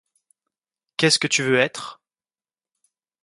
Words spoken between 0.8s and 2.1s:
Qu'est-ce que tu veux être?